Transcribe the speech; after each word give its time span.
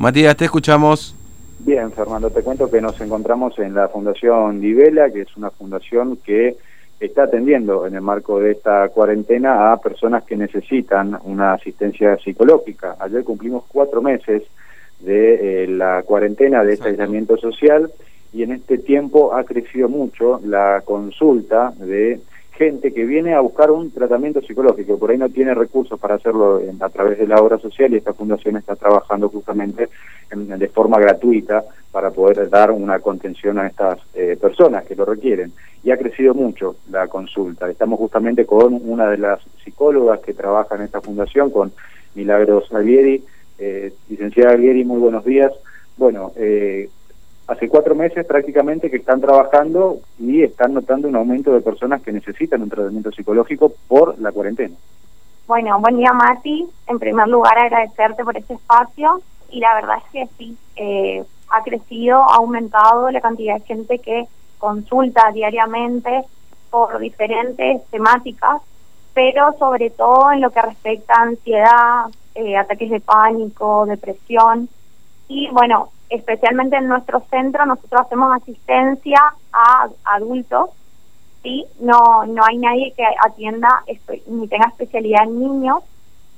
Matías, 0.00 0.34
te 0.34 0.46
escuchamos. 0.46 1.14
Bien, 1.58 1.92
Fernando, 1.92 2.30
te 2.30 2.40
cuento 2.40 2.70
que 2.70 2.80
nos 2.80 2.98
encontramos 3.02 3.58
en 3.58 3.74
la 3.74 3.86
Fundación 3.88 4.58
Divela, 4.58 5.10
que 5.10 5.20
es 5.20 5.36
una 5.36 5.50
fundación 5.50 6.16
que 6.24 6.56
está 6.98 7.24
atendiendo 7.24 7.86
en 7.86 7.94
el 7.94 8.00
marco 8.00 8.40
de 8.40 8.52
esta 8.52 8.88
cuarentena 8.88 9.70
a 9.70 9.76
personas 9.76 10.24
que 10.24 10.38
necesitan 10.38 11.18
una 11.24 11.52
asistencia 11.52 12.16
psicológica. 12.16 12.96
Ayer 12.98 13.24
cumplimos 13.24 13.64
cuatro 13.68 14.00
meses 14.00 14.44
de 15.00 15.64
eh, 15.64 15.66
la 15.68 16.02
cuarentena, 16.04 16.64
de 16.64 16.72
este 16.72 16.88
aislamiento 16.88 17.36
social, 17.36 17.92
y 18.32 18.42
en 18.42 18.52
este 18.52 18.78
tiempo 18.78 19.34
ha 19.34 19.44
crecido 19.44 19.90
mucho 19.90 20.40
la 20.42 20.80
consulta 20.82 21.74
de 21.76 22.20
gente 22.60 22.92
que 22.92 23.06
viene 23.06 23.32
a 23.32 23.40
buscar 23.40 23.70
un 23.70 23.90
tratamiento 23.90 24.42
psicológico, 24.42 24.98
por 24.98 25.10
ahí 25.10 25.16
no 25.16 25.30
tiene 25.30 25.54
recursos 25.54 25.98
para 25.98 26.16
hacerlo 26.16 26.60
a 26.78 26.88
través 26.90 27.18
de 27.18 27.26
la 27.26 27.36
obra 27.36 27.56
social 27.56 27.90
y 27.90 27.96
esta 27.96 28.12
fundación 28.12 28.58
está 28.58 28.76
trabajando 28.76 29.30
justamente 29.30 29.88
de 30.30 30.68
forma 30.68 31.00
gratuita 31.00 31.64
para 31.90 32.10
poder 32.10 32.50
dar 32.50 32.70
una 32.70 32.98
contención 32.98 33.58
a 33.58 33.66
estas 33.66 33.98
eh, 34.12 34.36
personas 34.38 34.84
que 34.84 34.94
lo 34.94 35.06
requieren. 35.06 35.54
Y 35.82 35.90
ha 35.90 35.96
crecido 35.96 36.34
mucho 36.34 36.76
la 36.90 37.08
consulta. 37.08 37.70
Estamos 37.70 37.98
justamente 37.98 38.44
con 38.44 38.78
una 38.84 39.08
de 39.08 39.16
las 39.16 39.40
psicólogas 39.64 40.20
que 40.20 40.34
trabaja 40.34 40.74
en 40.74 40.82
esta 40.82 41.00
fundación, 41.00 41.48
con 41.48 41.72
Milagros 42.14 42.70
Alvieri. 42.74 43.24
Eh, 43.58 43.90
licenciada 44.10 44.50
Alvieri, 44.50 44.84
muy 44.84 44.98
buenos 44.98 45.24
días. 45.24 45.50
Bueno, 45.96 46.32
eh, 46.36 46.90
hace 47.50 47.68
cuatro 47.68 47.96
meses 47.96 48.24
prácticamente 48.26 48.88
que 48.88 48.98
están 48.98 49.20
trabajando 49.20 49.98
y 50.20 50.42
están 50.42 50.72
notando 50.72 51.08
un 51.08 51.16
aumento 51.16 51.52
de 51.52 51.60
personas 51.60 52.00
que 52.00 52.12
necesitan 52.12 52.62
un 52.62 52.68
tratamiento 52.68 53.10
psicológico 53.10 53.72
por 53.88 54.16
la 54.20 54.30
cuarentena. 54.30 54.76
Bueno, 55.48 55.80
buen 55.80 55.96
día 55.96 56.12
Mati. 56.12 56.68
En 56.86 57.00
primer 57.00 57.26
lugar 57.26 57.58
agradecerte 57.58 58.22
por 58.22 58.36
este 58.36 58.54
espacio 58.54 59.20
y 59.50 59.58
la 59.58 59.74
verdad 59.74 59.96
es 59.98 60.12
que 60.12 60.34
sí, 60.38 60.56
eh, 60.76 61.24
ha 61.50 61.62
crecido, 61.64 62.22
ha 62.22 62.36
aumentado 62.36 63.10
la 63.10 63.20
cantidad 63.20 63.56
de 63.56 63.66
gente 63.66 63.98
que 63.98 64.26
consulta 64.58 65.32
diariamente 65.32 66.22
por 66.70 67.00
diferentes 67.00 67.84
temáticas, 67.90 68.62
pero 69.12 69.54
sobre 69.58 69.90
todo 69.90 70.30
en 70.30 70.40
lo 70.40 70.50
que 70.50 70.62
respecta 70.62 71.14
a 71.14 71.22
ansiedad, 71.22 72.04
eh, 72.36 72.56
ataques 72.56 72.90
de 72.90 73.00
pánico, 73.00 73.86
depresión 73.86 74.68
y 75.26 75.48
bueno, 75.50 75.90
especialmente 76.10 76.76
en 76.76 76.88
nuestro 76.88 77.20
centro 77.30 77.64
nosotros 77.64 78.02
hacemos 78.02 78.34
asistencia 78.34 79.18
a 79.52 79.88
adultos, 80.04 80.70
¿sí? 81.42 81.64
No, 81.80 82.26
no 82.26 82.44
hay 82.44 82.58
nadie 82.58 82.92
que 82.96 83.04
atienda 83.24 83.84
ni 84.26 84.48
tenga 84.48 84.66
especialidad 84.66 85.24
en 85.24 85.38
niños, 85.38 85.82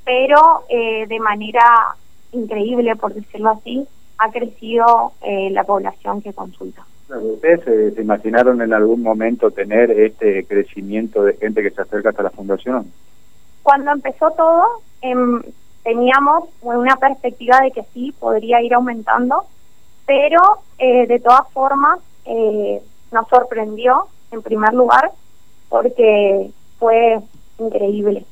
pero 0.05 0.65
eh, 0.69 1.07
de 1.07 1.21
manera 1.21 1.97
increíble, 2.33 2.97
por 2.97 3.15
decirlo 3.15 3.51
así, 3.51 3.87
ha 4.19 4.31
crecido 4.31 5.13
eh, 5.23 5.51
la 5.51 5.65
población 5.65 6.23
que 6.23 6.33
consulta. 6.33 6.85
¿Ustedes 7.09 7.95
se 7.95 8.01
imaginaron 8.01 8.63
en 8.63 8.73
algún 8.73 9.03
momento 9.03 9.51
tener 9.51 9.91
este 9.91 10.47
crecimiento 10.47 11.25
de 11.25 11.35
gente 11.35 11.63
que 11.63 11.71
se 11.71 11.83
acerca 11.83 12.11
hasta 12.11 12.23
la 12.23 12.31
fundación? 12.31 12.91
Cuando 13.63 13.93
empezó 13.93 14.31
todo, 14.31 14.65
em, 15.03 15.43
teníamos 15.85 16.49
una 16.63 16.97
perspectiva 16.97 17.61
de 17.61 17.71
que 17.73 17.83
sí, 17.93 18.15
podría 18.19 18.63
ir 18.63 18.73
aumentando, 18.75 19.45
pero 20.13 20.59
eh, 20.77 21.07
de 21.07 21.21
todas 21.21 21.49
formas 21.55 21.99
eh, 22.27 22.83
nos 23.13 23.27
sorprendió 23.29 24.09
en 24.31 24.43
primer 24.43 24.75
lugar 24.75 25.11
porque 25.71 26.51
fue 26.79 27.19
increíble. 27.59 28.27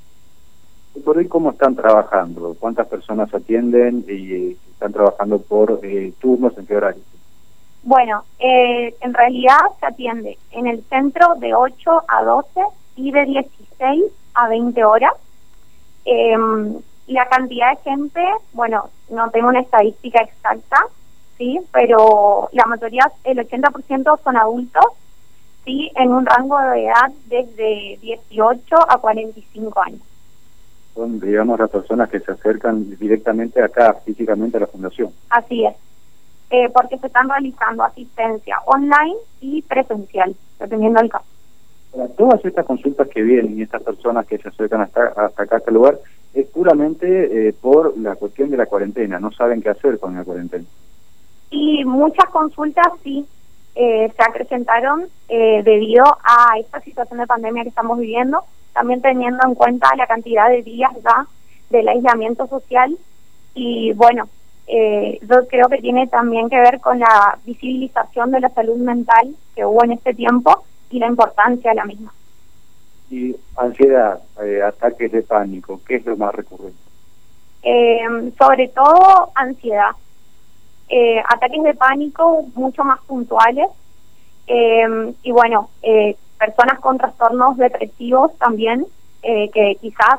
¿Y 0.94 1.00
por 1.00 1.16
hoy 1.16 1.26
cómo 1.26 1.52
están 1.52 1.74
trabajando? 1.74 2.54
¿Cuántas 2.60 2.86
personas 2.86 3.32
atienden 3.32 4.04
y 4.06 4.58
están 4.72 4.92
trabajando 4.92 5.38
por 5.38 5.80
eh, 5.82 6.12
turnos 6.20 6.52
en 6.58 6.66
qué 6.66 6.76
horario? 6.76 7.02
Bueno, 7.82 8.24
en 8.38 9.14
realidad 9.14 9.60
se 9.78 9.86
atiende 9.86 10.36
en 10.50 10.66
el 10.66 10.84
centro 10.90 11.34
de 11.36 11.54
8 11.54 12.02
a 12.08 12.24
12 12.24 12.60
y 12.96 13.10
de 13.10 13.24
16 13.24 14.04
a 14.34 14.48
20 14.48 14.84
horas. 14.84 15.14
Em, 16.04 16.74
la 17.06 17.26
cantidad 17.30 17.70
de 17.70 17.90
gente, 17.90 18.22
bueno, 18.52 18.90
no 19.08 19.30
tengo 19.30 19.48
una 19.48 19.60
estadística 19.60 20.20
exacta, 20.20 20.84
sí, 21.40 21.58
pero 21.72 22.50
la 22.52 22.66
mayoría, 22.66 23.10
el 23.24 23.38
80% 23.38 24.20
son 24.22 24.36
adultos, 24.36 24.84
sí, 25.64 25.90
en 25.96 26.12
un 26.12 26.26
rango 26.26 26.58
de 26.60 26.84
edad 26.84 27.10
desde 27.28 27.98
18 28.02 28.76
a 28.76 28.98
45 28.98 29.80
años. 29.80 30.02
Son, 30.94 31.18
digamos, 31.18 31.58
las 31.58 31.70
personas 31.70 32.10
que 32.10 32.20
se 32.20 32.32
acercan 32.32 32.94
directamente 32.98 33.62
acá, 33.62 33.94
físicamente 34.04 34.58
a 34.58 34.60
la 34.60 34.66
fundación. 34.66 35.12
Así 35.30 35.64
es, 35.64 35.74
eh, 36.50 36.68
porque 36.74 36.98
se 36.98 37.06
están 37.06 37.30
realizando 37.30 37.84
asistencia 37.84 38.58
online 38.66 39.16
y 39.40 39.62
presencial, 39.62 40.36
dependiendo 40.58 41.00
del 41.00 41.10
caso. 41.10 41.24
todas 42.18 42.44
estas 42.44 42.66
consultas 42.66 43.08
que 43.08 43.22
vienen 43.22 43.58
y 43.58 43.62
estas 43.62 43.82
personas 43.82 44.26
que 44.26 44.36
se 44.36 44.48
acercan 44.48 44.82
hasta, 44.82 45.06
hasta 45.16 45.42
acá, 45.42 45.56
a 45.56 45.58
este 45.58 45.72
lugar, 45.72 45.98
es 46.34 46.46
puramente 46.48 47.48
eh, 47.48 47.54
por 47.54 47.96
la 47.96 48.14
cuestión 48.16 48.50
de 48.50 48.58
la 48.58 48.66
cuarentena, 48.66 49.18
no 49.18 49.32
saben 49.32 49.62
qué 49.62 49.70
hacer 49.70 49.98
con 49.98 50.14
la 50.14 50.22
cuarentena. 50.22 50.66
Y 51.50 51.84
muchas 51.84 52.26
consultas 52.30 52.86
sí 53.02 53.26
eh, 53.74 54.12
se 54.16 54.22
acrecentaron 54.22 55.06
eh, 55.28 55.62
debido 55.64 56.04
a 56.04 56.58
esta 56.58 56.80
situación 56.80 57.20
de 57.20 57.26
pandemia 57.26 57.62
que 57.62 57.68
estamos 57.68 57.98
viviendo, 57.98 58.42
también 58.72 59.00
teniendo 59.00 59.46
en 59.46 59.54
cuenta 59.54 59.88
la 59.96 60.06
cantidad 60.08 60.48
de 60.48 60.62
días 60.62 60.90
ya 61.04 61.26
del 61.70 61.88
aislamiento 61.88 62.48
social 62.48 62.96
y 63.54 63.92
bueno, 63.92 64.28
eh, 64.66 65.18
yo 65.22 65.46
creo 65.48 65.68
que 65.68 65.78
tiene 65.78 66.08
también 66.08 66.50
que 66.50 66.60
ver 66.60 66.80
con 66.80 66.98
la 66.98 67.38
visibilización 67.44 68.32
de 68.32 68.40
la 68.40 68.48
salud 68.50 68.76
mental 68.76 69.34
que 69.54 69.64
hubo 69.64 69.84
en 69.84 69.92
este 69.92 70.14
tiempo 70.14 70.64
y 70.90 70.98
la 70.98 71.06
importancia 71.06 71.70
de 71.70 71.76
la 71.76 71.84
misma. 71.84 72.12
Y 73.08 73.36
ansiedad, 73.56 74.20
ataques 74.66 75.12
de 75.12 75.22
pánico, 75.22 75.80
¿qué 75.86 75.96
es 75.96 76.06
lo 76.06 76.16
más 76.16 76.34
recurrente? 76.34 76.78
sobre 78.38 78.68
todo 78.68 79.30
ansiedad 79.34 79.90
eh, 80.92 81.22
ataques 81.28 81.62
de 81.62 81.74
pánico 81.74 82.42
mucho 82.56 82.82
más 82.82 82.98
puntuales 83.02 83.68
eh, 84.48 85.14
y 85.22 85.30
bueno, 85.30 85.70
eh, 85.82 86.16
personas 86.36 86.80
con 86.80 86.98
trastornos 86.98 87.56
depresivos 87.58 88.36
también, 88.38 88.84
que 89.22 89.76
quizás 89.80 90.18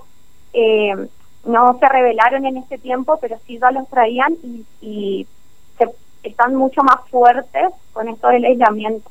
no 1.45 1.77
se 1.79 1.89
revelaron 1.89 2.45
en 2.45 2.57
este 2.57 2.77
tiempo, 2.77 3.17
pero 3.19 3.35
sí 3.45 3.57
ya 3.59 3.71
los 3.71 3.89
traían 3.89 4.35
y, 4.81 5.27
están 6.23 6.53
mucho 6.53 6.83
más 6.83 7.09
fuertes 7.09 7.73
con 7.93 8.07
esto 8.07 8.27
del 8.27 8.45
aislamiento. 8.45 9.09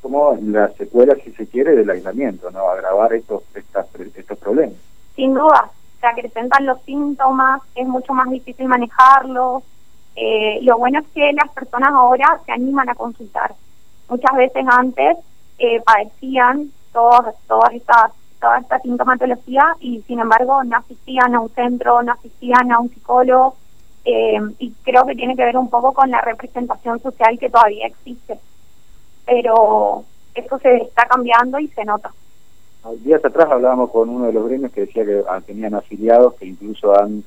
Como 0.00 0.38
la 0.40 0.68
secuela, 0.70 1.14
si 1.22 1.32
se 1.32 1.46
quiere, 1.46 1.76
del 1.76 1.90
aislamiento, 1.90 2.50
¿no? 2.50 2.66
Agravar 2.70 3.12
estos, 3.12 3.42
estos 3.54 4.38
problemas. 4.38 4.76
Sin 5.14 5.34
duda, 5.34 5.70
se 6.00 6.06
acrecentan 6.06 6.64
los 6.64 6.80
síntomas, 6.82 7.60
es 7.74 7.86
mucho 7.86 8.14
más 8.14 8.30
difícil 8.30 8.68
manejarlos, 8.68 9.62
eh, 10.16 10.60
lo 10.62 10.78
bueno 10.78 11.00
es 11.00 11.06
que 11.08 11.32
las 11.32 11.50
personas 11.50 11.92
ahora 11.92 12.40
se 12.46 12.52
animan 12.52 12.88
a 12.88 12.94
consultar. 12.94 13.54
Muchas 14.08 14.34
veces 14.36 14.64
antes 14.68 15.16
eh, 15.58 15.80
padecían 15.80 16.70
todas, 16.92 17.34
todas 17.46 17.72
estas 17.74 18.12
toda 18.40 18.58
esta 18.58 18.78
sintomatología 18.80 19.74
y 19.80 20.02
sin 20.02 20.20
embargo 20.20 20.62
no 20.64 20.76
asistían 20.76 21.34
a 21.34 21.40
un 21.40 21.48
centro, 21.50 22.02
no 22.02 22.12
asistían 22.12 22.70
a 22.72 22.78
un 22.78 22.90
psicólogo 22.90 23.56
eh, 24.04 24.38
y 24.58 24.70
creo 24.82 25.06
que 25.06 25.14
tiene 25.14 25.34
que 25.34 25.44
ver 25.44 25.56
un 25.56 25.70
poco 25.70 25.94
con 25.94 26.10
la 26.10 26.20
representación 26.20 27.00
social 27.00 27.38
que 27.38 27.48
todavía 27.48 27.86
existe. 27.86 28.38
Pero 29.24 30.04
eso 30.34 30.58
se 30.58 30.76
está 30.76 31.06
cambiando 31.06 31.58
y 31.58 31.68
se 31.68 31.84
nota. 31.84 32.12
Días 32.98 33.24
atrás 33.24 33.48
hablábamos 33.50 33.90
con 33.90 34.10
uno 34.10 34.26
de 34.26 34.34
los 34.34 34.46
gremios 34.46 34.72
que 34.72 34.82
decía 34.82 35.06
que 35.06 35.24
tenían 35.46 35.74
afiliados 35.74 36.34
que 36.34 36.44
incluso 36.44 36.94
han 37.00 37.24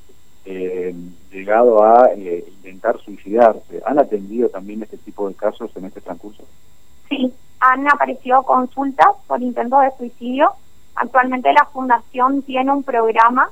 eh, 0.50 0.94
llegado 1.30 1.84
a 1.84 2.10
eh, 2.16 2.42
intentar 2.48 2.98
suicidarse. 3.00 3.82
¿Han 3.84 3.98
atendido 3.98 4.48
también 4.48 4.82
este 4.82 4.96
tipo 4.96 5.28
de 5.28 5.34
casos 5.34 5.70
en 5.76 5.84
este 5.84 6.00
transcurso? 6.00 6.42
Sí, 7.10 7.34
han 7.60 7.86
aparecido 7.86 8.42
consultas 8.44 9.08
por 9.26 9.42
intentos 9.42 9.82
de 9.82 9.90
suicidio. 9.98 10.52
Actualmente 10.94 11.52
la 11.52 11.66
Fundación 11.66 12.40
tiene 12.42 12.72
un 12.72 12.82
programa, 12.82 13.50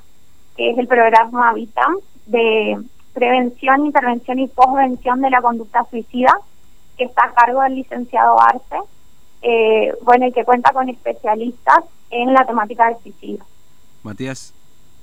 que 0.57 0.71
es 0.71 0.79
el 0.79 0.87
programa 0.87 1.53
VITAM, 1.53 1.97
de 2.27 2.79
prevención, 3.13 3.85
intervención 3.85 4.39
y 4.39 4.49
postvención 4.49 5.21
de 5.21 5.29
la 5.29 5.43
conducta 5.43 5.85
suicida, 5.91 6.41
que 6.97 7.05
está 7.05 7.27
a 7.27 7.35
cargo 7.35 7.61
del 7.61 7.75
licenciado 7.75 8.41
Arce, 8.41 8.77
eh, 9.43 9.93
bueno, 10.03 10.27
y 10.27 10.33
que 10.33 10.47
cuenta 10.47 10.73
con 10.73 10.89
especialistas 10.89 11.85
en 12.09 12.33
la 12.33 12.47
temática 12.47 12.87
del 12.87 13.03
suicidio. 13.03 13.45
Matías, 14.03 14.55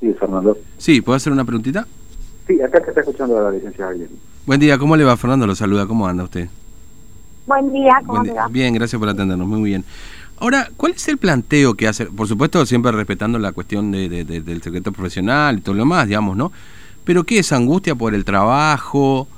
Sí, 0.03 0.13
Fernando. 0.19 0.57
Sí, 0.77 0.99
¿puedo 0.99 1.15
hacer 1.15 1.31
una 1.31 1.45
preguntita? 1.45 1.87
Sí, 2.45 2.61
acá 2.61 2.81
te 2.81 2.89
está 2.89 2.99
escuchando 2.99 3.41
la 3.41 3.51
licenciada 3.51 3.93
Buen 4.45 4.59
día, 4.59 4.77
¿cómo 4.77 4.97
le 4.97 5.05
va 5.05 5.15
Fernando? 5.15 5.47
Lo 5.47 5.55
saluda, 5.55 5.87
¿cómo 5.87 6.05
anda 6.05 6.25
usted? 6.25 6.49
Buen 7.47 7.71
día, 7.71 8.01
¿cómo 8.05 8.21
le 8.21 8.33
va? 8.33 8.49
Bien, 8.49 8.73
gracias 8.73 8.99
por 8.99 9.07
atendernos, 9.07 9.47
muy 9.47 9.61
bien. 9.61 9.85
Ahora, 10.39 10.67
¿cuál 10.75 10.91
es 10.91 11.07
el 11.07 11.17
planteo 11.17 11.75
que 11.75 11.87
hace? 11.87 12.07
Por 12.07 12.27
supuesto, 12.27 12.65
siempre 12.65 12.91
respetando 12.91 13.39
la 13.39 13.53
cuestión 13.53 13.93
de, 13.93 14.25
del 14.25 14.61
secreto 14.61 14.91
profesional 14.91 15.59
y 15.59 15.61
todo 15.61 15.73
lo 15.73 15.83
demás, 15.83 16.05
digamos, 16.05 16.35
¿no? 16.35 16.51
¿Pero 17.05 17.23
qué 17.23 17.39
es 17.39 17.53
angustia 17.53 17.95
por 17.95 18.13
el 18.13 18.25
trabajo? 18.25 19.29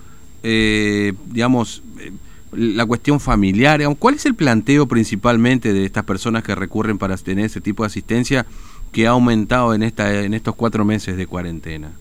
Eh, 0.41 1.13
digamos, 1.27 1.83
eh, 1.99 2.11
la 2.55 2.85
cuestión 2.85 3.19
familiar. 3.19 3.81
¿Cuál 3.99 4.15
es 4.15 4.25
el 4.25 4.35
planteo 4.35 4.87
principalmente 4.87 5.73
de 5.73 5.85
estas 5.85 6.03
personas 6.03 6.43
que 6.43 6.55
recurren 6.55 6.97
para 6.97 7.15
tener 7.17 7.45
ese 7.45 7.61
tipo 7.61 7.83
de 7.83 7.87
asistencia 7.87 8.45
que 8.91 9.07
ha 9.07 9.11
aumentado 9.11 9.73
en, 9.73 9.83
esta, 9.83 10.11
en 10.13 10.33
estos 10.33 10.55
cuatro 10.55 10.85
meses 10.85 11.17
de 11.17 11.27
cuarentena? 11.27 11.91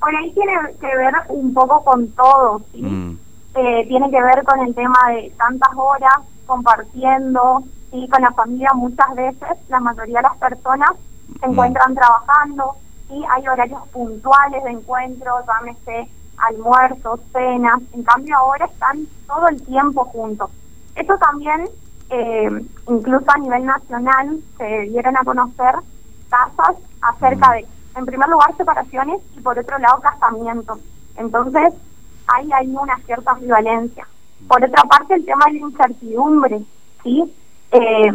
Por 0.00 0.14
ahí 0.16 0.32
tiene 0.32 0.52
que 0.80 0.86
ver 0.86 1.14
un 1.28 1.52
poco 1.52 1.84
con 1.84 2.08
todo, 2.12 2.62
¿sí? 2.72 2.82
Mm. 2.82 3.18
Eh, 3.54 3.84
tiene 3.88 4.10
que 4.10 4.22
ver 4.22 4.44
con 4.44 4.60
el 4.60 4.74
tema 4.74 4.98
de 5.10 5.32
tantas 5.36 5.70
horas 5.76 6.14
compartiendo, 6.46 7.62
¿sí? 7.90 8.08
Con 8.08 8.22
la 8.22 8.32
familia 8.32 8.70
muchas 8.74 9.14
veces, 9.14 9.58
la 9.68 9.80
mayoría 9.80 10.18
de 10.18 10.22
las 10.22 10.36
personas 10.38 10.90
se 11.40 11.46
mm. 11.46 11.50
encuentran 11.50 11.94
trabajando, 11.94 12.76
¿sí? 13.08 13.22
Hay 13.30 13.46
horarios 13.46 13.86
puntuales 13.88 14.64
de 14.64 14.70
encuentro, 14.70 15.32
llámese 15.46 16.08
almuerzos, 16.48 17.20
cenas, 17.32 17.80
en 17.92 18.02
cambio 18.02 18.36
ahora 18.38 18.66
están 18.66 19.06
todo 19.26 19.48
el 19.48 19.62
tiempo 19.62 20.04
juntos. 20.06 20.50
Eso 20.94 21.16
también, 21.18 21.68
eh, 22.10 22.48
incluso 22.88 23.24
a 23.28 23.38
nivel 23.38 23.64
nacional, 23.64 24.40
se 24.58 24.80
dieron 24.88 25.16
a 25.16 25.24
conocer 25.24 25.74
tasas 26.28 26.76
acerca 27.02 27.52
de, 27.52 27.66
en 27.96 28.06
primer 28.06 28.28
lugar, 28.28 28.56
separaciones 28.56 29.20
y 29.36 29.40
por 29.40 29.58
otro 29.58 29.78
lado, 29.78 30.00
casamientos. 30.00 30.78
Entonces, 31.16 31.74
ahí 32.28 32.48
hay 32.52 32.68
una 32.68 32.96
cierta 32.98 33.32
ambivalencia. 33.32 34.06
Por 34.48 34.64
otra 34.64 34.82
parte, 34.84 35.14
el 35.14 35.24
tema 35.24 35.44
de 35.46 35.52
la 35.52 35.66
incertidumbre, 35.66 36.62
¿sí? 37.02 37.34
Eh, 37.72 38.12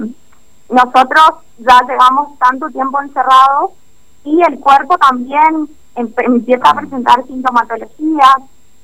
nosotros 0.70 1.30
ya 1.60 1.80
llevamos 1.88 2.38
tanto 2.40 2.70
tiempo 2.70 3.02
encerrados 3.02 3.72
y 4.24 4.42
el 4.42 4.60
cuerpo 4.60 4.98
también 4.98 5.70
empieza 5.96 6.70
a 6.70 6.74
presentar 6.76 7.26
sintomatología, 7.26 8.30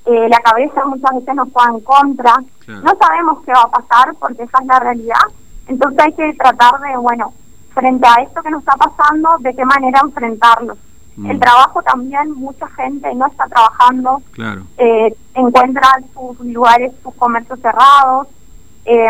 eh, 0.05 0.27
la 0.29 0.39
cabeza 0.39 0.85
muchas 0.85 1.11
veces 1.15 1.35
nos 1.35 1.49
juega 1.51 1.71
en 1.71 1.79
contra, 1.81 2.35
no 2.67 2.93
sabemos 2.99 3.43
qué 3.45 3.51
va 3.51 3.63
a 3.63 3.69
pasar 3.69 4.15
porque 4.19 4.43
esa 4.43 4.59
es 4.61 4.67
la 4.67 4.79
realidad, 4.79 5.21
entonces 5.67 5.99
hay 5.99 6.13
que 6.13 6.33
tratar 6.33 6.79
de, 6.81 6.97
bueno, 6.97 7.33
frente 7.73 8.07
a 8.07 8.21
esto 8.23 8.41
que 8.41 8.49
nos 8.49 8.61
está 8.61 8.75
pasando, 8.75 9.29
de 9.39 9.53
qué 9.53 9.65
manera 9.65 9.99
enfrentarlo. 10.03 10.77
Mm. 11.15 11.31
El 11.31 11.39
trabajo 11.39 11.81
también, 11.83 12.33
mucha 12.33 12.67
gente 12.69 13.13
no 13.15 13.27
está 13.27 13.45
trabajando, 13.45 14.21
claro. 14.31 14.63
eh, 14.77 15.13
encuentra 15.35 15.87
sus 16.13 16.39
lugares, 16.47 16.91
sus 17.03 17.13
comercios 17.15 17.59
cerrados, 17.59 18.27
eh, 18.85 19.07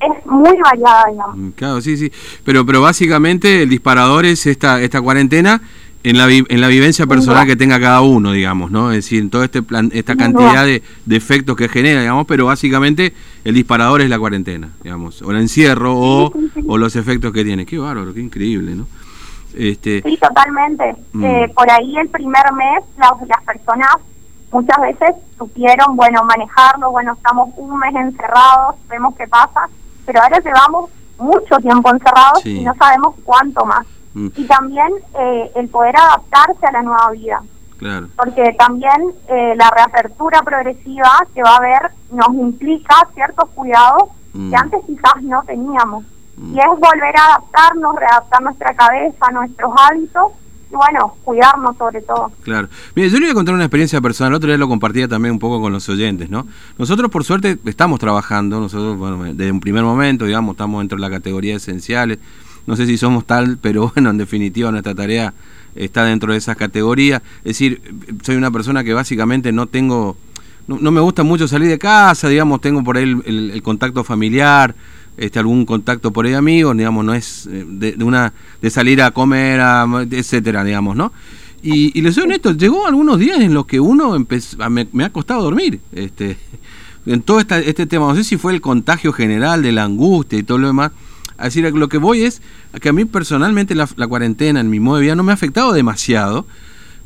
es 0.00 0.26
muy 0.26 0.56
variada, 0.62 1.04
digamos. 1.10 1.36
Mm, 1.36 1.50
claro, 1.50 1.80
sí, 1.80 1.96
sí, 1.96 2.10
pero, 2.44 2.64
pero 2.64 2.80
básicamente 2.80 3.62
el 3.62 3.68
disparador 3.68 4.24
es 4.24 4.46
esta, 4.46 4.80
esta 4.80 5.00
cuarentena 5.00 5.60
en 6.02 6.16
la, 6.16 6.28
en 6.30 6.60
la 6.60 6.68
vivencia 6.68 7.06
personal 7.06 7.46
que 7.46 7.56
tenga 7.56 7.78
cada 7.78 8.00
uno, 8.00 8.32
digamos, 8.32 8.70
¿no? 8.70 8.90
Es 8.90 8.98
decir, 8.98 9.20
en 9.20 9.30
toda 9.30 9.44
este 9.44 9.62
plan, 9.62 9.90
esta 9.92 10.16
cantidad 10.16 10.64
de, 10.64 10.82
de, 11.04 11.16
efectos 11.16 11.56
que 11.56 11.68
genera, 11.68 12.00
digamos, 12.00 12.26
pero 12.26 12.46
básicamente 12.46 13.12
el 13.44 13.54
disparador 13.54 14.00
es 14.00 14.08
la 14.08 14.18
cuarentena, 14.18 14.70
digamos, 14.82 15.20
o 15.22 15.30
el 15.30 15.38
encierro 15.38 15.94
o, 15.94 16.32
o 16.66 16.78
los 16.78 16.96
efectos 16.96 17.32
que 17.32 17.44
tiene. 17.44 17.66
Qué 17.66 17.78
bárbaro, 17.78 18.14
qué 18.14 18.20
increíble, 18.20 18.74
¿no? 18.74 18.86
Este... 19.54 20.02
Sí, 20.02 20.16
totalmente. 20.16 20.96
Mm. 21.12 21.24
Eh, 21.24 21.52
por 21.54 21.70
ahí 21.70 21.96
el 21.98 22.08
primer 22.08 22.52
mes 22.52 22.84
las, 22.96 23.12
las 23.28 23.44
personas 23.44 23.96
muchas 24.52 24.80
veces 24.80 25.16
supieron, 25.36 25.96
bueno, 25.96 26.22
manejarlo, 26.24 26.90
bueno, 26.90 27.12
estamos 27.12 27.50
un 27.56 27.78
mes 27.78 27.94
encerrados, 27.94 28.76
vemos 28.88 29.14
qué 29.16 29.28
pasa, 29.28 29.68
pero 30.06 30.22
ahora 30.22 30.38
llevamos 30.40 30.90
mucho 31.18 31.56
tiempo 31.58 31.90
encerrados 31.90 32.44
y 32.46 32.64
no 32.64 32.74
sabemos 32.74 33.14
cuánto 33.24 33.64
más. 33.66 33.86
Mm. 34.14 34.28
Y 34.36 34.44
también 34.44 34.88
eh, 35.18 35.50
el 35.54 35.68
poder 35.68 35.96
adaptarse 35.96 36.66
a 36.66 36.72
la 36.72 36.82
nueva 36.82 37.10
vida. 37.12 37.42
Claro. 37.78 38.08
Porque 38.16 38.54
también 38.58 39.00
eh, 39.28 39.54
la 39.56 39.70
reapertura 39.70 40.42
progresiva 40.42 41.26
que 41.34 41.42
va 41.42 41.54
a 41.54 41.56
haber 41.56 41.90
nos 42.12 42.34
implica 42.34 42.94
ciertos 43.14 43.48
cuidados 43.54 44.10
que 44.32 44.38
mm. 44.38 44.54
antes 44.54 44.80
quizás 44.86 45.22
no 45.22 45.42
teníamos. 45.46 46.04
Mm. 46.36 46.54
Y 46.54 46.58
es 46.58 46.66
volver 46.66 47.16
a 47.16 47.24
adaptarnos, 47.34 47.96
readaptar 47.96 48.42
nuestra 48.42 48.74
cabeza, 48.74 49.30
nuestros 49.32 49.72
hábitos 49.76 50.32
y 50.70 50.74
bueno, 50.74 51.16
cuidarnos 51.24 51.76
sobre 51.76 52.00
todo. 52.02 52.30
Claro. 52.42 52.68
Mire, 52.94 53.10
yo 53.10 53.18
le 53.18 53.26
voy 53.26 53.32
a 53.32 53.34
contar 53.34 53.54
una 53.54 53.64
experiencia 53.64 54.00
personal, 54.00 54.32
el 54.32 54.36
otro 54.36 54.48
día 54.48 54.58
lo 54.58 54.68
compartía 54.68 55.08
también 55.08 55.32
un 55.32 55.38
poco 55.38 55.60
con 55.60 55.72
los 55.72 55.88
oyentes, 55.88 56.30
¿no? 56.30 56.46
Nosotros 56.78 57.10
por 57.10 57.24
suerte 57.24 57.58
estamos 57.64 57.98
trabajando, 57.98 58.60
nosotros, 58.60 58.96
bueno, 58.96 59.24
desde 59.24 59.50
un 59.50 59.60
primer 59.60 59.82
momento, 59.82 60.26
digamos, 60.26 60.52
estamos 60.52 60.80
dentro 60.80 60.96
de 60.96 61.02
la 61.02 61.10
categoría 61.10 61.56
esenciales 61.56 62.18
no 62.66 62.76
sé 62.76 62.86
si 62.86 62.96
somos 62.96 63.26
tal, 63.26 63.58
pero 63.58 63.92
bueno, 63.94 64.10
en 64.10 64.18
definitiva 64.18 64.70
nuestra 64.70 64.94
tarea 64.94 65.34
está 65.74 66.04
dentro 66.04 66.32
de 66.32 66.38
esas 66.38 66.56
categorías. 66.56 67.22
Es 67.38 67.58
decir, 67.58 67.80
soy 68.22 68.36
una 68.36 68.50
persona 68.50 68.84
que 68.84 68.92
básicamente 68.92 69.52
no 69.52 69.66
tengo, 69.66 70.16
no, 70.66 70.90
me 70.90 71.00
gusta 71.00 71.22
mucho 71.22 71.48
salir 71.48 71.68
de 71.68 71.78
casa, 71.78 72.28
digamos, 72.28 72.60
tengo 72.60 72.82
por 72.84 72.96
ahí 72.96 73.04
el, 73.24 73.60
contacto 73.62 74.04
familiar, 74.04 74.74
este, 75.16 75.38
algún 75.38 75.64
contacto 75.66 76.12
por 76.12 76.26
ahí 76.26 76.34
amigos, 76.34 76.76
digamos, 76.76 77.04
no 77.04 77.14
es 77.14 77.46
eh, 77.46 77.64
de, 77.66 78.04
una 78.04 78.32
de 78.60 78.70
salir 78.70 79.02
a 79.02 79.10
comer, 79.10 79.60
etcétera, 80.10 80.64
digamos, 80.64 80.96
¿no? 80.96 81.12
Y, 81.62 81.98
y 81.98 82.02
les 82.02 82.14
soy 82.14 82.24
honesto, 82.24 82.52
llegó 82.52 82.86
algunos 82.86 83.18
días 83.18 83.38
en 83.40 83.52
los 83.52 83.66
que 83.66 83.80
uno 83.80 84.16
empezó, 84.16 84.56
me, 84.70 84.88
me 84.92 85.04
ha 85.04 85.12
costado 85.12 85.42
dormir, 85.42 85.80
este, 85.92 86.38
en 87.06 87.22
todo 87.22 87.40
este 87.40 87.86
tema, 87.86 88.06
no 88.06 88.14
sé 88.14 88.24
si 88.24 88.36
fue 88.36 88.52
el 88.52 88.60
contagio 88.60 89.12
general 89.12 89.62
de 89.62 89.72
la 89.72 89.84
angustia 89.84 90.38
y 90.38 90.42
todo 90.42 90.58
lo 90.58 90.68
demás, 90.68 90.92
a 91.40 91.44
decir, 91.44 91.64
lo 91.72 91.88
que 91.88 91.98
voy 91.98 92.22
es 92.22 92.42
que 92.80 92.90
a 92.90 92.92
mí 92.92 93.04
personalmente 93.06 93.74
la, 93.74 93.86
cuarentena 93.86 94.60
en 94.60 94.68
mi 94.68 94.78
modo 94.78 94.96
de 94.96 95.02
vida 95.02 95.14
no 95.14 95.22
me 95.22 95.32
ha 95.32 95.34
afectado 95.34 95.72
demasiado, 95.72 96.46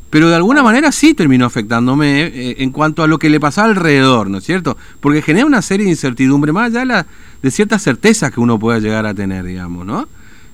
pero 0.09 0.29
de 0.29 0.35
alguna 0.35 0.61
manera 0.61 0.91
sí 0.91 1.13
terminó 1.13 1.45
afectándome 1.45 2.23
eh, 2.23 2.55
en 2.59 2.71
cuanto 2.71 3.01
a 3.01 3.07
lo 3.07 3.17
que 3.17 3.29
le 3.29 3.39
pasaba 3.39 3.69
alrededor, 3.69 4.29
¿no 4.29 4.39
es 4.39 4.43
cierto? 4.43 4.77
Porque 4.99 5.21
genera 5.21 5.45
una 5.45 5.61
serie 5.61 5.85
de 5.85 5.91
incertidumbre, 5.91 6.51
más 6.51 6.67
allá 6.67 6.81
de, 6.81 6.85
la, 6.85 7.07
de 7.41 7.51
ciertas 7.51 7.81
certezas 7.81 8.31
que 8.31 8.39
uno 8.41 8.59
pueda 8.59 8.79
llegar 8.79 9.05
a 9.05 9.13
tener, 9.13 9.45
digamos, 9.45 9.85
¿no? 9.85 10.07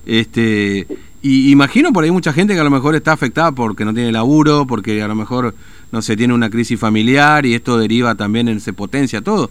Este, 0.06 0.86
y 1.20 1.50
imagino 1.50 1.92
por 1.92 2.04
ahí 2.04 2.10
mucha 2.10 2.32
gente 2.32 2.54
que 2.54 2.60
a 2.60 2.64
lo 2.64 2.70
mejor 2.70 2.94
está 2.94 3.12
afectada 3.12 3.52
porque 3.52 3.84
no 3.84 3.92
tiene 3.92 4.12
laburo, 4.12 4.66
porque 4.66 5.02
a 5.02 5.08
lo 5.08 5.14
mejor, 5.14 5.54
no 5.90 6.02
sé, 6.02 6.16
tiene 6.16 6.34
una 6.34 6.50
crisis 6.50 6.78
familiar 6.78 7.46
y 7.46 7.54
esto 7.54 7.78
deriva 7.78 8.14
también 8.14 8.48
en 8.48 8.60
se 8.60 8.72
potencia 8.72 9.22
todo. 9.22 9.50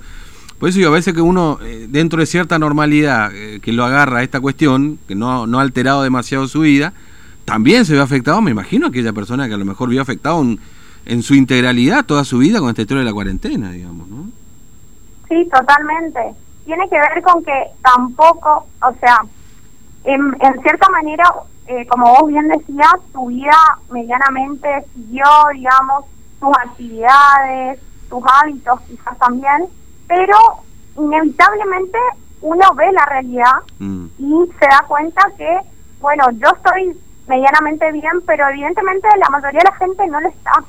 Por 0.61 0.69
eso 0.69 0.79
yo 0.79 0.89
a 0.89 0.91
veces 0.91 1.15
que 1.15 1.21
uno, 1.21 1.57
eh, 1.63 1.87
dentro 1.89 2.19
de 2.19 2.27
cierta 2.27 2.59
normalidad, 2.59 3.31
eh, 3.33 3.59
que 3.61 3.73
lo 3.73 3.83
agarra 3.83 4.19
a 4.19 4.23
esta 4.23 4.39
cuestión, 4.39 4.99
que 5.07 5.15
no, 5.15 5.47
no 5.47 5.57
ha 5.57 5.63
alterado 5.63 6.03
demasiado 6.03 6.47
su 6.47 6.59
vida, 6.59 6.93
también 7.45 7.83
se 7.83 7.95
ve 7.95 7.99
afectado, 7.99 8.39
me 8.43 8.51
imagino, 8.51 8.85
aquella 8.85 9.11
persona 9.11 9.47
que 9.47 9.55
a 9.55 9.57
lo 9.57 9.65
mejor 9.65 9.89
vio 9.89 10.03
afectado 10.03 10.45
en 11.07 11.23
su 11.23 11.33
integralidad 11.33 12.05
toda 12.05 12.23
su 12.23 12.37
vida 12.37 12.59
con 12.59 12.69
esta 12.69 12.83
historia 12.83 12.99
de 12.99 13.09
la 13.09 13.13
cuarentena, 13.13 13.71
digamos, 13.71 14.07
¿no? 14.07 14.29
Sí, 15.27 15.49
totalmente. 15.51 16.19
Tiene 16.65 16.87
que 16.89 16.95
ver 16.95 17.23
con 17.23 17.43
que 17.43 17.63
tampoco, 17.81 18.67
o 18.83 18.93
sea, 18.99 19.17
en, 20.03 20.21
en 20.41 20.61
cierta 20.61 20.87
manera, 20.91 21.23
eh, 21.65 21.87
como 21.87 22.05
vos 22.05 22.29
bien 22.29 22.47
decías, 22.47 22.93
tu 23.11 23.29
vida 23.29 23.79
medianamente 23.89 24.69
siguió, 24.93 25.25
digamos, 25.53 26.05
tus 26.39 26.55
actividades, 26.55 27.79
tus 28.11 28.23
hábitos 28.31 28.79
quizás 28.81 29.17
también, 29.17 29.65
pero 30.11 30.37
inevitablemente 30.97 31.97
uno 32.41 32.65
ve 32.75 32.91
la 32.91 33.05
realidad 33.05 33.61
mm. 33.79 34.05
y 34.17 34.49
se 34.59 34.65
da 34.65 34.83
cuenta 34.85 35.21
que, 35.37 35.57
bueno, 36.01 36.25
yo 36.31 36.49
estoy 36.49 36.99
medianamente 37.27 37.89
bien, 37.93 38.21
pero 38.27 38.49
evidentemente 38.49 39.07
la 39.17 39.29
mayoría 39.29 39.59
de 39.59 39.69
la 39.69 39.75
gente 39.77 40.07
no 40.07 40.19
lo 40.19 40.27
está. 40.27 40.63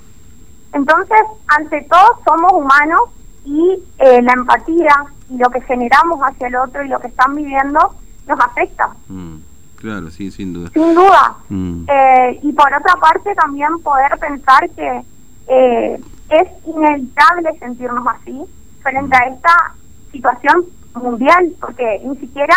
Entonces, 0.74 1.18
ante 1.48 1.82
todo, 1.90 2.20
somos 2.24 2.52
humanos 2.52 3.00
y 3.44 3.82
eh, 3.98 4.22
la 4.22 4.32
empatía 4.34 4.94
y 5.28 5.38
lo 5.38 5.50
que 5.50 5.60
generamos 5.62 6.20
hacia 6.20 6.46
el 6.46 6.54
otro 6.54 6.84
y 6.84 6.88
lo 6.88 7.00
que 7.00 7.08
están 7.08 7.34
viviendo 7.34 7.80
nos 8.28 8.38
afecta. 8.38 8.90
Mm, 9.08 9.38
claro, 9.74 10.08
sí, 10.10 10.30
sin 10.30 10.52
duda. 10.52 10.70
Sin 10.72 10.94
duda. 10.94 11.36
Mm. 11.48 11.84
Eh, 11.88 12.40
y 12.44 12.52
por 12.52 12.72
otra 12.72 12.94
parte, 12.94 13.34
también 13.34 13.80
poder 13.82 14.16
pensar 14.20 14.70
que 14.70 15.02
eh, 15.48 16.00
es 16.28 16.48
inevitable 16.64 17.58
sentirnos 17.58 18.06
así, 18.06 18.46
frente 18.82 19.16
a 19.16 19.28
esta 19.28 19.74
situación 20.10 20.64
mundial, 20.94 21.52
porque 21.60 22.00
ni 22.04 22.16
siquiera 22.16 22.54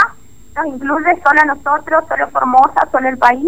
nos 0.56 0.68
incluye 0.68 1.22
solo 1.24 1.42
a 1.42 1.56
nosotros, 1.56 2.04
solo 2.08 2.28
Formosa, 2.30 2.88
solo 2.92 3.10
el 3.10 3.18
país, 3.18 3.48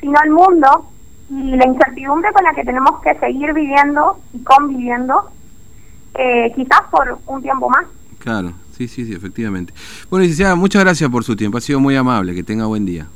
sino 0.00 0.18
al 0.18 0.30
mundo 0.30 0.86
y 1.30 1.56
la 1.56 1.66
incertidumbre 1.66 2.32
con 2.32 2.44
la 2.44 2.52
que 2.52 2.64
tenemos 2.64 3.00
que 3.00 3.14
seguir 3.18 3.52
viviendo 3.52 4.18
y 4.32 4.42
conviviendo, 4.42 5.30
eh, 6.14 6.52
quizás 6.54 6.82
por 6.90 7.18
un 7.26 7.42
tiempo 7.42 7.68
más. 7.68 7.86
Claro, 8.18 8.52
sí, 8.76 8.88
sí, 8.88 9.04
sí, 9.04 9.14
efectivamente. 9.14 9.72
Bueno, 10.10 10.22
licenciada, 10.22 10.54
muchas 10.54 10.84
gracias 10.84 11.10
por 11.10 11.24
su 11.24 11.36
tiempo, 11.36 11.58
ha 11.58 11.60
sido 11.60 11.80
muy 11.80 11.96
amable, 11.96 12.34
que 12.34 12.42
tenga 12.42 12.66
buen 12.66 12.84
día. 12.84 13.06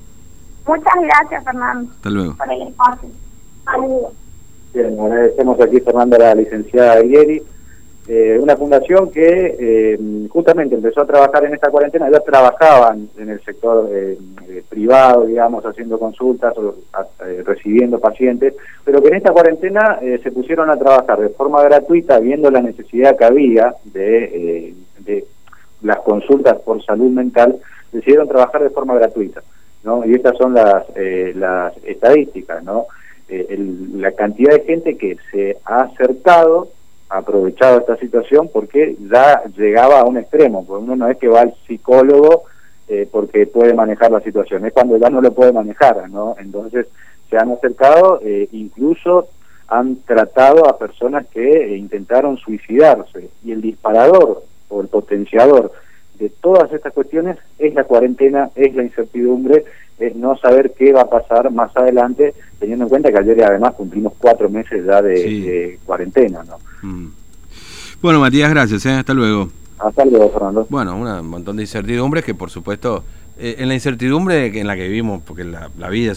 Muchas 0.66 0.94
gracias, 1.00 1.44
Fernando. 1.44 1.90
Hasta 1.90 2.10
luego. 2.10 2.34
Por 2.34 2.52
el 2.52 2.62
espacio. 2.68 3.08
Bien, 4.74 5.00
agradecemos 5.00 5.60
aquí, 5.60 5.80
Fernando, 5.80 6.16
a 6.16 6.18
la 6.18 6.34
licenciada 6.34 7.00
Guieri. 7.00 7.42
Eh, 8.10 8.38
una 8.40 8.56
fundación 8.56 9.10
que 9.10 9.56
eh, 9.60 10.28
justamente 10.30 10.74
empezó 10.74 11.02
a 11.02 11.06
trabajar 11.06 11.44
en 11.44 11.52
esta 11.52 11.68
cuarentena, 11.70 12.10
ya 12.10 12.20
trabajaban 12.20 13.10
en 13.18 13.28
el 13.28 13.44
sector 13.44 13.86
eh, 13.92 14.16
privado, 14.66 15.26
digamos, 15.26 15.62
haciendo 15.66 15.98
consultas 15.98 16.56
o 16.56 16.74
recibiendo 17.44 18.00
pacientes, 18.00 18.54
pero 18.82 19.02
que 19.02 19.08
en 19.08 19.16
esta 19.16 19.30
cuarentena 19.30 19.98
se 20.00 20.32
pusieron 20.32 20.70
a 20.70 20.78
trabajar 20.78 21.20
de 21.20 21.28
forma 21.28 21.62
gratuita, 21.62 22.18
viendo 22.18 22.50
la 22.50 22.62
necesidad 22.62 23.14
que 23.14 23.26
había 23.26 23.74
de, 23.84 24.74
de 25.00 25.26
las 25.82 25.98
consultas 25.98 26.56
por 26.60 26.82
salud 26.82 27.10
mental, 27.10 27.58
decidieron 27.92 28.26
trabajar 28.26 28.62
de 28.62 28.70
forma 28.70 28.94
gratuita. 28.94 29.42
¿no? 29.84 30.06
Y 30.06 30.14
estas 30.14 30.34
son 30.38 30.54
las, 30.54 30.84
las 31.34 31.76
estadísticas, 31.84 32.64
¿no? 32.64 32.86
la 33.28 34.12
cantidad 34.12 34.54
de 34.54 34.64
gente 34.64 34.96
que 34.96 35.18
se 35.30 35.58
ha 35.66 35.82
acercado 35.82 36.68
aprovechado 37.08 37.78
esta 37.78 37.96
situación 37.96 38.50
porque 38.52 38.96
ya 39.10 39.42
llegaba 39.56 40.00
a 40.00 40.04
un 40.04 40.18
extremo, 40.18 40.64
porque 40.66 40.84
uno 40.84 40.96
no 40.96 41.08
es 41.08 41.16
que 41.16 41.28
va 41.28 41.40
al 41.40 41.54
psicólogo 41.66 42.44
eh, 42.88 43.08
porque 43.10 43.46
puede 43.46 43.74
manejar 43.74 44.10
la 44.10 44.20
situación, 44.20 44.64
es 44.64 44.72
cuando 44.72 44.96
ya 44.96 45.10
no 45.10 45.20
lo 45.20 45.32
puede 45.32 45.52
manejar, 45.52 46.08
¿no? 46.10 46.36
Entonces 46.38 46.86
se 47.28 47.36
han 47.36 47.50
acercado, 47.50 48.20
eh, 48.22 48.48
incluso 48.52 49.28
han 49.68 49.96
tratado 50.06 50.66
a 50.66 50.78
personas 50.78 51.26
que 51.26 51.64
eh, 51.64 51.76
intentaron 51.76 52.38
suicidarse 52.38 53.28
y 53.44 53.52
el 53.52 53.60
disparador 53.60 54.42
o 54.68 54.80
el 54.80 54.88
potenciador 54.88 55.72
de 56.18 56.30
todas 56.30 56.72
estas 56.72 56.92
cuestiones 56.92 57.36
es 57.58 57.74
la 57.74 57.84
cuarentena, 57.84 58.50
es 58.54 58.74
la 58.74 58.82
incertidumbre, 58.82 59.64
es 59.98 60.14
no 60.16 60.36
saber 60.36 60.72
qué 60.76 60.92
va 60.92 61.02
a 61.02 61.10
pasar 61.10 61.50
más 61.50 61.76
adelante, 61.76 62.34
teniendo 62.58 62.84
en 62.84 62.88
cuenta 62.88 63.10
que 63.10 63.18
ayer 63.18 63.44
además 63.44 63.74
cumplimos 63.74 64.12
cuatro 64.18 64.48
meses 64.48 64.84
ya 64.84 65.02
de, 65.02 65.78
cuarentena. 65.84 66.44
¿no? 66.44 66.58
Mm. 66.82 67.12
Bueno, 68.00 68.20
Matías, 68.20 68.50
gracias. 68.50 68.86
¿eh? 68.86 68.92
Hasta 68.92 69.14
luego. 69.14 69.48
Hasta 69.78 70.04
luego, 70.04 70.30
Fernando. 70.30 70.66
Bueno, 70.68 70.96
un 70.96 71.26
montón 71.28 71.56
de 71.56 71.62
incertidumbres 71.62 72.24
que, 72.24 72.34
por 72.34 72.50
supuesto, 72.50 73.04
eh, 73.38 73.56
en 73.58 73.68
la 73.68 73.74
incertidumbre 73.74 74.46
en 74.58 74.66
la 74.66 74.76
que 74.76 74.88
vivimos, 74.88 75.22
porque 75.24 75.44
la, 75.44 75.70
la 75.78 75.88
vida 75.88 76.10
es 76.12 76.16